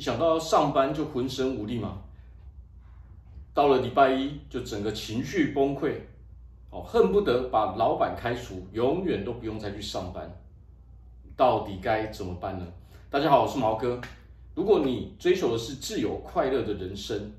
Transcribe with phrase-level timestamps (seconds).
[0.00, 1.98] 一想到要上班就浑身无力嘛。
[3.52, 5.92] 到了礼拜一就整个情绪崩溃，
[6.70, 10.34] 哦，恨不得把老板开除，永远都不用再去上班。
[11.36, 12.66] 到底该怎么办呢？
[13.10, 14.00] 大家好，我是毛哥。
[14.54, 17.30] 如果你追求的是自由快乐的人生，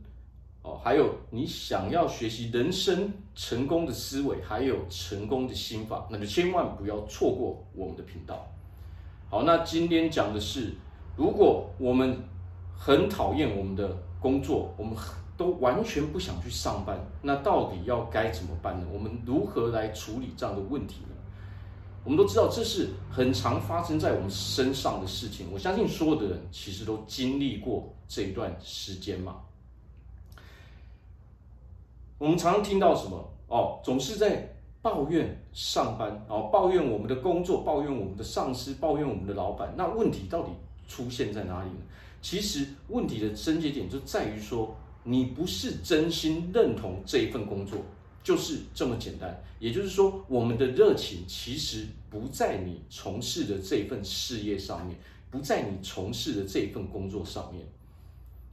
[0.62, 8.48] 哦，还有你想要学习人生成功的思维，还有成功的心法，那就千万不要错过我们的频道。
[9.32, 10.76] 好，那今天讲的是，
[11.18, 12.22] 如果我们
[12.84, 14.96] 很讨厌我们的工作，我们
[15.38, 18.88] 都完全不想去上班，那到底要该怎么办呢？
[18.92, 21.16] 我们如何来处理这样的问题呢？
[22.04, 29.36] 我们都知道这是很常发生在我们身上的事情，我相信所有的人其实都经历过这一段时间嘛。
[32.18, 39.72] 我们常常听到什么哦，总是在抱怨上班哦，抱怨我们的工作，抱怨我们的上司，抱怨我们的老板。
[39.78, 40.50] 那问题到底
[40.92, 41.78] 出现在哪里呢？
[42.22, 44.76] 其实问题的症结点就在于说，
[45.06, 47.80] 你不是真心认同这一份工作，
[48.22, 49.42] 就是这么简单。
[49.60, 54.98] 也就是说，我们的热情其实不在你从事的这份事业上面，
[55.30, 57.66] 不在你从事的这份工作上面。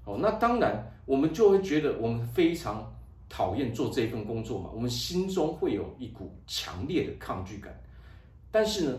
[0.04, 2.94] 哦，那当然，我们就会觉得我们非常。
[3.30, 7.78] 讨厌做这份工作嘛，我们心中会有一股强烈的抗拒感。
[8.50, 8.98] 但是呢，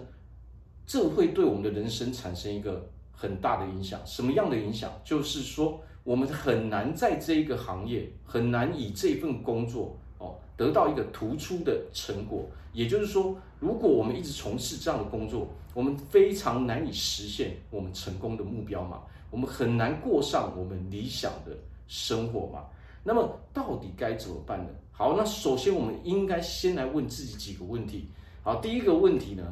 [0.86, 2.88] 这会对我们的人生产生一个
[3.20, 4.00] 很大的影响。
[4.06, 4.90] 什么样的影响？
[5.04, 12.48] 就是说，我们很难在这一个行业，很难以这份工作哦得到一个突出的成果。
[12.72, 22.64] 也就是说，如果我们一直从事这样的工作，我们非常难以实现我们成功的目标嘛，我们很难过上我们理想的生活嘛。
[23.04, 24.70] 那么到底该怎么办呢？
[24.92, 28.08] 好，那首先我们应该先来问自己几个问题。
[28.44, 29.44] 好，第一个问题呢，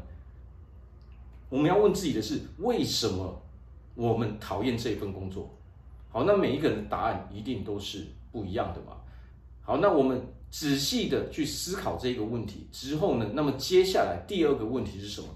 [1.50, 3.42] 我们要问自己的是：为什么
[3.98, 5.50] 我们讨厌这份工作？
[6.09, 8.95] 好，那每一个人的答案一定都是不一样的嘛。
[9.64, 15.27] 好，那我们仔细的去思考这个问题之后呢，那么接下来第二个问题是什么？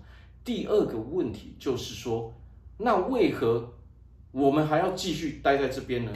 [0.46, 2.32] 第二个问题就是说，
[2.78, 3.74] 那为何
[4.32, 6.12] 我们还要继续待在这边呢？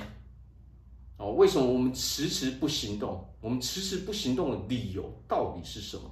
[1.18, 3.28] 哦，为什么我们迟迟不行动？
[3.42, 6.04] 我们迟迟不行动的理由到底是什么？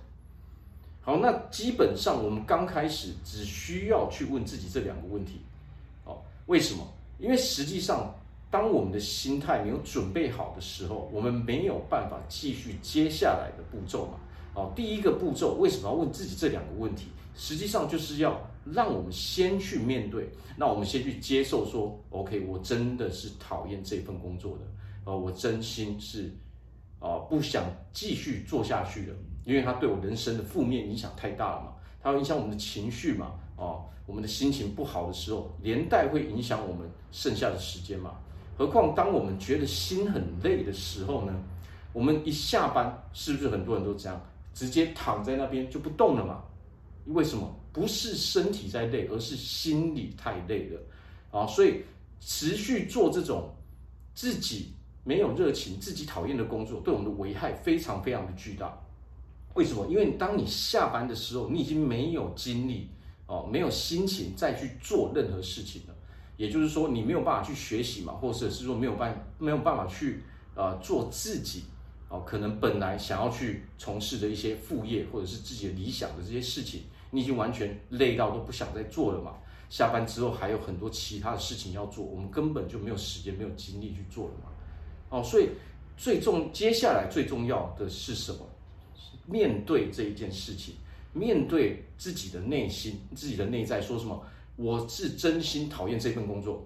[1.02, 5.42] 好，那基本上我们刚开始只需要去问自己这两个问题。
[6.48, 6.88] 为什么？
[7.20, 8.14] 因为实际上，
[8.52, 14.20] 当我们的心态没有准备好的时候，我们没有办法继续接下来的步骤嘛。
[14.56, 17.08] 哦，第一个步骤为什么要问自己这两个问题？
[17.36, 24.66] 实际上就是要让我们先去面对，那我们先去接受说，OK，我真的是讨厌这份工作的。
[25.06, 26.32] 呃，我真心是，
[27.00, 29.14] 啊，不想继续做下去的，
[29.46, 38.12] 因为它对我人生的负面影响太大了嘛，它会影响我们的情绪嘛，哦，我们的心情不好的时候，连带会影响我们剩下的时间嘛。
[38.58, 41.34] 何况当我们觉得心很累的时候呢，
[41.92, 44.22] 我们一下班，是不是很多人都这样，
[44.54, 46.44] 直接躺在那边就不动了嘛？
[47.08, 47.54] 为什么？
[47.72, 50.80] 不是身体在累，而是心里太累了
[51.32, 51.48] 啊！
[51.48, 51.84] 所以
[52.20, 53.50] 持续做这种
[54.14, 54.74] 自己。
[55.06, 58.74] 没有热情，自己讨厌的工作，对我们的危害非常非常的巨大。
[59.54, 59.86] 为什么？
[59.88, 62.88] 因为当你下班的时候，你已经没有精力
[63.28, 65.96] 哦，没有心情再去做任何事情了。
[66.36, 70.24] 也就是说，你没有办法去学习嘛，或者是说没有办没有办法去
[70.56, 71.64] 呃做自己
[72.10, 79.34] 哦，可能本来想要去从事的一些副业，或者是自己的理想的这些事情，你已经完全累到都不想再做了嘛。
[79.70, 84.50] 下班之后还有很多其他的事情要做，我们根本就没有时间、没有精力去做了嘛。
[85.10, 85.50] 哦，所以
[85.96, 88.40] 最重接下来最重要的是什么？
[89.26, 90.76] 面对这一件事情，
[91.14, 94.22] 面对自己的内心、自己的内在，说什么？
[94.56, 96.66] 我是真心讨厌这份工作。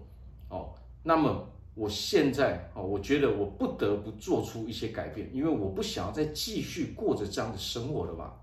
[0.50, 0.70] 哦，
[1.04, 8.34] 那么我现在哦，我觉得我不得不做出一些改变，因为我不想要再继续过着这样的生活了吧？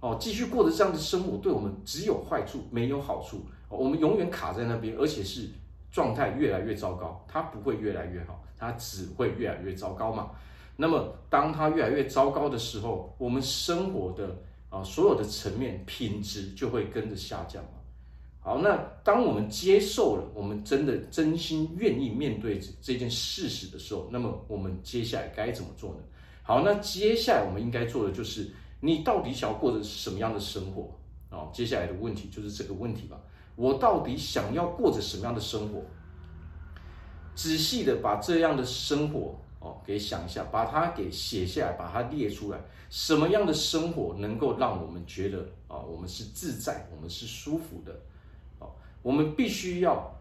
[0.00, 3.42] 哦，继续过着这样的生活，对我们只有坏处，没有好处。
[3.68, 5.48] 我们永远卡在那边，而且是
[5.90, 8.42] 状态越来越糟糕，它不会越来越好。
[8.58, 10.30] 它只会越来越糟糕嘛。
[10.76, 14.34] 那么，当它越来越糟糕的时候，我们生活的
[14.68, 17.64] 啊所有的层面品质就会跟着下降。
[18.40, 25.98] 好，那当我们接受了，我们真的真心愿意面对这件事实的时候，那么我们接下来该怎么做呢？
[26.44, 28.48] 好，那接下来我们应该做的就是，
[28.80, 30.96] 你到底想要过着什么样的生活
[31.28, 31.50] 啊？
[31.52, 33.20] 接下来的问题就是这个问题吧。
[33.56, 35.82] 我到底想要过着什么样的生活？
[37.34, 39.38] 仔细的把这样的生活
[39.86, 42.58] 给想一下，把它给写下来，把它列出来。
[42.90, 47.92] 什么样的生活能够让我们觉得啊，我们是自在，我们是舒服的？
[48.58, 48.70] 哦，
[49.02, 50.12] 我们必须要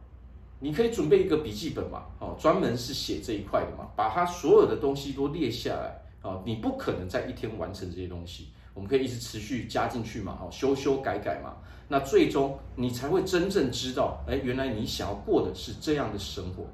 [0.59, 11.55] 你可以准备一个笔记本嘛，哦，专门是写这一块的嘛，把它所有的东西都列下来，啊，你不可能在一天完成这些东西，我们可以一直持续加进去嘛，哦，修修改改嘛，
[11.87, 16.65] 那最终你才会真正知道，哎，原来你想要过的是这样的生活。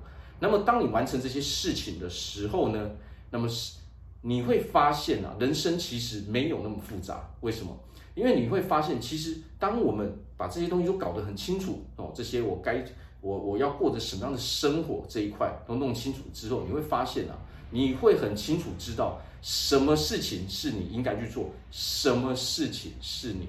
[0.41, 2.89] 那么当你完成这些事情的时候呢，
[3.29, 3.77] 那么是
[4.21, 7.77] 你会发现啊，人生其实没有那么复杂，为什么？
[8.15, 12.83] 因为你会发现，其实当我们把这些东西都搞得很清楚哦，这些我该
[13.21, 17.37] 我我要过着什么样的生活这一块都弄清楚之后，你会发现啊，
[17.69, 23.47] 你会很清楚知道什么事情是你应该去做，什么事情是你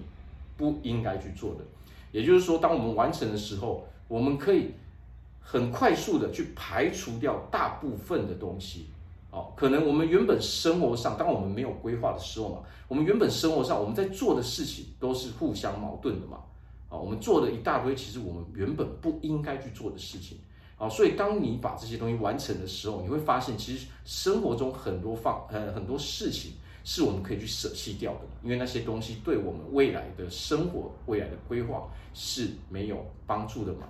[0.57, 1.65] 不应该去做的。
[2.13, 4.73] 也就是说，当我们完成的时候，我们可以
[5.43, 8.87] 很快速的去排除掉大部分的东西。
[9.31, 16.39] 哦，可能我们原本生活上，当我们没有规划的时候嘛，我们原本生活上我们在做的事情都是互相矛盾的嘛。
[16.91, 20.37] 啊，我们做了一大堆，其实我们原本不应该去做的事情。
[20.77, 26.53] 啊，所以当你把这些东西完成的时候，你会发现，其实生活中很多放呃很多事情
[26.85, 33.87] 是我们可以去舍弃掉的，因为那些东西对我们未来的生活、未来的规划是没有帮助的嘛。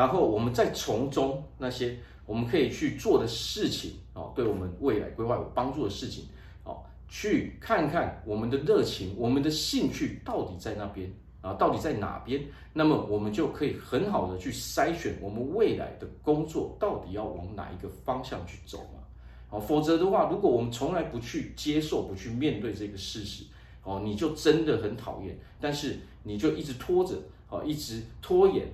[0.00, 1.94] 然后我们再从中那些。
[2.26, 6.26] 我们可以去做的事情哦，对我们未来规划有帮助的事情
[6.62, 12.40] 哦，去看看我们的热情、我们的兴趣到底在那边啊，到底在哪边？
[12.72, 19.00] 那么我们就可以很好的去筛选我们未来的工作到底要往哪一个方向去走嘛。
[19.50, 23.42] 哦，否则的话，如果我们从来不去接受、不去面对这个事实，
[23.82, 27.16] 哦，你就真的很讨厌，但是你就一直拖着，
[27.48, 28.68] 哦，一直拖延。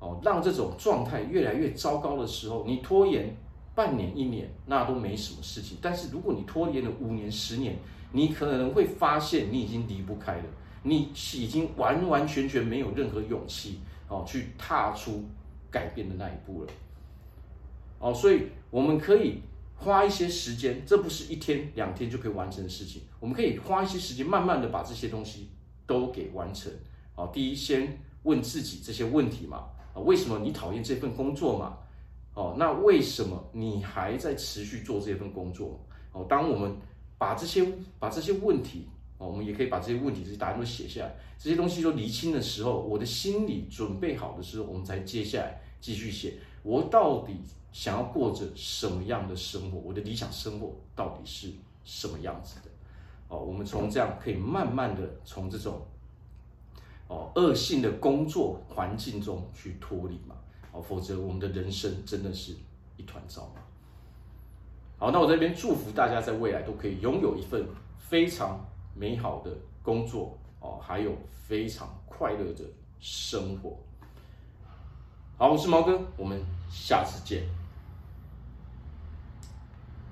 [0.00, 3.36] 哦，让这种状态越来越糟糕的时候，你拖延
[3.74, 5.76] 半年、一年，那都没什么事情。
[5.80, 7.76] 但是如果你拖延了五年、十年，
[8.10, 10.44] 你可能会发现你已经离不开了，
[10.82, 15.22] 你已经完完全全没有任何勇气哦，去踏出
[15.70, 16.72] 改变的那一步了。
[17.98, 19.42] 哦，所以我们可以
[19.76, 23.02] 花一些时间，这不是一天两天就可以完成的事情。
[23.20, 25.50] 我们可以花一些时间，慢慢的把这些东西
[25.86, 26.72] 都给完成。
[27.14, 29.64] 哦，第一，先问自己这些问题嘛。
[30.04, 31.76] 为什么你讨厌这份工作嘛？
[32.34, 35.78] 哦，那为什么你还在持续做这份工作？
[36.12, 36.74] 哦，当我们
[37.18, 37.66] 把这些
[37.98, 38.88] 把这些问题，
[39.18, 46.34] 哦，我们也可以把这些问题这些答案都写下来，这些东西都厘清的时候，我的心里准备好的时候，我们才接下来继续写。
[46.62, 47.36] 我到底
[47.72, 49.78] 想要过着什么样的生活？
[49.78, 51.48] 我的理想生活到底是
[51.84, 52.70] 什么样子的？
[53.28, 55.80] 哦，我们从这样可以慢慢的从这种。
[57.10, 60.36] 哦，恶性的工作环境中去脱离嘛，
[60.70, 62.54] 哦，否则我们的人生真的是
[62.96, 63.60] 一团糟嘛。
[64.96, 67.66] 好，那我这边祝福大家在未来都可以拥有一份
[67.98, 68.64] 非常
[68.94, 69.50] 美好的
[69.82, 72.64] 工作哦，还有非常快乐的
[73.00, 73.76] 生活。
[75.36, 76.40] 好，我是毛哥，我们
[76.70, 77.42] 下次见。